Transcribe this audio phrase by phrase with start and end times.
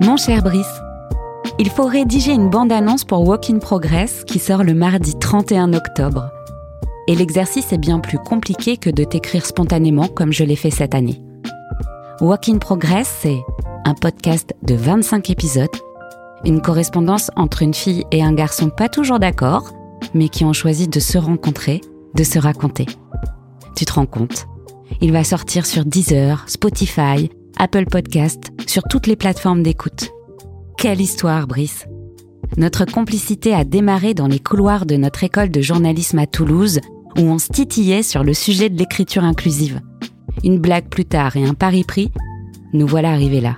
[0.00, 0.66] Mon cher Brice,
[1.58, 6.30] il faut rédiger une bande-annonce pour Walk in Progress qui sort le mardi 31 octobre.
[7.08, 10.94] Et l'exercice est bien plus compliqué que de t'écrire spontanément comme je l'ai fait cette
[10.94, 11.22] année.
[12.20, 13.38] Walk in Progress, c'est
[13.86, 15.68] un podcast de 25 épisodes,
[16.44, 19.72] une correspondance entre une fille et un garçon pas toujours d'accord,
[20.12, 21.80] mais qui ont choisi de se rencontrer,
[22.14, 22.86] de se raconter.
[23.74, 24.46] Tu te rends compte?
[25.00, 30.10] Il va sortir sur Deezer, Spotify, Apple Podcast, sur toutes les plateformes d'écoute.
[30.76, 31.86] Quelle histoire, Brice
[32.56, 36.80] Notre complicité a démarré dans les couloirs de notre école de journalisme à Toulouse,
[37.16, 39.80] où on se titillait sur le sujet de l'écriture inclusive.
[40.44, 42.10] Une blague plus tard et un pari pris,
[42.72, 43.56] nous voilà arrivés là.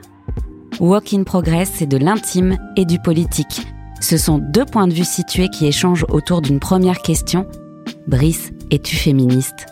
[0.81, 3.67] Walk in Progress, c'est de l'intime et du politique.
[4.01, 7.47] Ce sont deux points de vue situés qui échangent autour d'une première question.
[8.07, 9.67] Brice, es-tu féministe?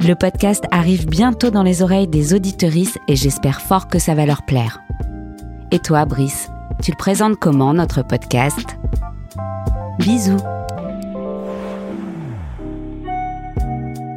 [0.00, 4.26] Le podcast arrive bientôt dans les oreilles des auditorices et j'espère fort que ça va
[4.26, 4.80] leur plaire.
[5.72, 6.48] Et toi, Brice,
[6.82, 8.76] tu le présentes comment notre podcast?
[9.98, 10.36] Bisous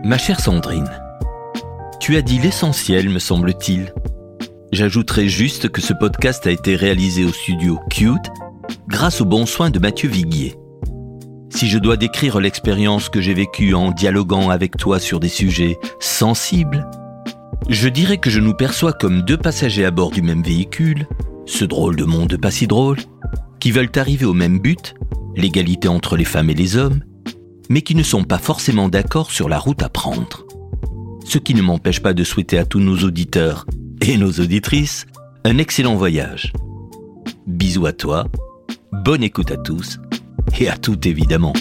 [0.03, 0.89] Ma chère Sandrine,
[1.99, 3.93] tu as dit l'essentiel, me semble-t-il.
[4.71, 8.29] J'ajouterai juste que ce podcast a été réalisé au studio Cute
[8.87, 10.55] grâce aux bons soins de Mathieu Viguier.
[11.59, 15.77] Si je dois décrire l'expérience que j'ai vécue en dialoguant avec toi sur des sujets
[15.99, 16.89] sensibles,
[17.67, 21.05] je dirais que je nous perçois comme deux passagers à bord du même véhicule,
[21.45, 22.95] ce drôle de monde pas si drôle,
[23.59, 24.95] qui veulent arriver au même but,
[25.35, 27.03] l'égalité entre les femmes et les hommes,
[27.67, 30.45] mais qui ne sont pas forcément d'accord sur la route à prendre.
[31.25, 33.65] Ce qui ne m'empêche pas de souhaiter à tous nos auditeurs
[33.99, 35.07] et nos auditrices
[35.43, 36.53] un excellent voyage.
[37.47, 38.27] Bisous à toi,
[38.93, 39.99] bonne écoute à tous
[40.57, 41.53] et à toutes évidemment.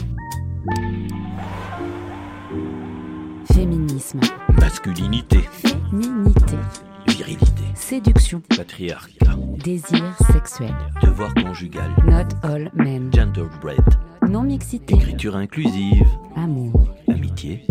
[3.53, 4.21] Féminisme,
[4.59, 6.57] Masculinité, féminité,
[7.07, 13.85] virilité, séduction, patriarcat, désir sexuel, devoir conjugal, not all men, genderbread,
[14.29, 16.07] non-mixité, écriture inclusive,
[16.37, 16.89] amour.
[17.09, 17.65] amitié.